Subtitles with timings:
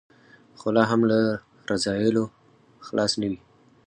[0.59, 1.19] خو لا هم له
[1.71, 2.23] رذایلو
[2.87, 3.39] خلاص نه وي.